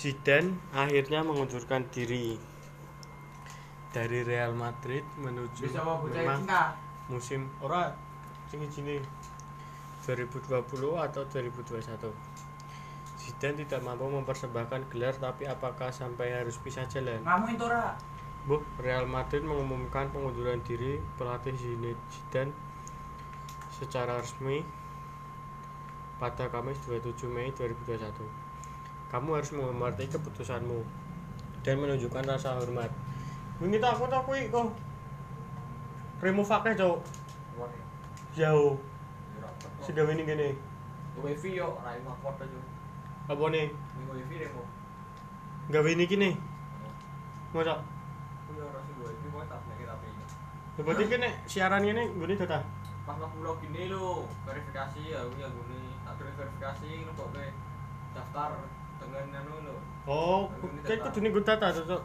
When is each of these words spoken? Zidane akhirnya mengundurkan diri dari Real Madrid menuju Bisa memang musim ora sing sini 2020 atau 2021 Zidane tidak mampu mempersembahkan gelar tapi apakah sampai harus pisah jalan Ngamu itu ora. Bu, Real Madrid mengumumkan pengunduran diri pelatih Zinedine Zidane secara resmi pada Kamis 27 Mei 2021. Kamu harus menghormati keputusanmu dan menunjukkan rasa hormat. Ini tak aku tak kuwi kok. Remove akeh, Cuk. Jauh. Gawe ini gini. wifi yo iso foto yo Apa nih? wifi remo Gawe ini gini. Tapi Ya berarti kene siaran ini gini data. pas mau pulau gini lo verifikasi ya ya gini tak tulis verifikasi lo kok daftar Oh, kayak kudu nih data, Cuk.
Zidane 0.00 0.56
akhirnya 0.72 1.20
mengundurkan 1.20 1.84
diri 1.92 2.40
dari 3.92 4.24
Real 4.24 4.56
Madrid 4.56 5.04
menuju 5.20 5.68
Bisa 5.68 5.84
memang 6.08 6.40
musim 7.12 7.52
ora 7.60 7.92
sing 8.48 8.64
sini 8.72 8.96
2020 10.08 10.56
atau 10.96 11.20
2021 11.28 11.84
Zidane 13.20 13.60
tidak 13.60 13.84
mampu 13.84 14.08
mempersembahkan 14.08 14.88
gelar 14.88 15.12
tapi 15.20 15.44
apakah 15.44 15.92
sampai 15.92 16.32
harus 16.32 16.56
pisah 16.56 16.88
jalan 16.88 17.20
Ngamu 17.20 17.60
itu 17.60 17.64
ora. 17.68 17.92
Bu, 18.48 18.64
Real 18.80 19.04
Madrid 19.04 19.44
mengumumkan 19.44 20.08
pengunduran 20.08 20.64
diri 20.64 20.96
pelatih 21.20 21.52
Zinedine 21.52 22.00
Zidane 22.08 22.56
secara 23.68 24.16
resmi 24.16 24.64
pada 26.16 26.48
Kamis 26.48 26.80
27 26.88 27.28
Mei 27.28 27.52
2021. 27.52 28.49
Kamu 29.10 29.34
harus 29.34 29.50
menghormati 29.50 30.06
keputusanmu 30.06 30.86
dan 31.66 31.82
menunjukkan 31.82 32.24
rasa 32.30 32.54
hormat. 32.56 32.94
Ini 33.58 33.76
tak 33.82 33.98
aku 33.98 34.06
tak 34.06 34.22
kuwi 34.24 34.46
kok. 34.48 34.70
Remove 36.22 36.48
akeh, 36.48 36.72
Cuk. 36.78 36.98
Jauh. 38.38 38.78
Gawe 39.90 40.10
ini 40.14 40.22
gini. 40.22 40.48
wifi 41.18 41.58
yo 41.58 41.74
iso 41.82 42.12
foto 42.22 42.46
yo 42.46 42.60
Apa 43.26 43.50
nih? 43.50 43.66
wifi 44.14 44.36
remo 44.38 44.62
Gawe 45.66 45.88
ini 45.90 46.04
gini. 46.06 46.30
Tapi 47.50 47.82
Ya 50.78 50.82
berarti 50.86 51.04
kene 51.10 51.28
siaran 51.50 51.82
ini 51.84 52.08
gini 52.14 52.38
data. 52.38 52.62
pas 53.04 53.18
mau 53.18 53.26
pulau 53.34 53.58
gini 53.58 53.90
lo 53.90 54.22
verifikasi 54.46 55.10
ya 55.10 55.18
ya 55.34 55.50
gini 55.50 55.98
tak 56.06 56.14
tulis 56.14 56.36
verifikasi 56.36 57.04
lo 57.04 57.12
kok 57.18 57.34
daftar 58.14 58.50
Oh, 60.06 60.40
kayak 60.84 61.00
kudu 61.04 61.18
nih 61.24 61.32
data, 61.48 61.66
Cuk. 61.76 62.02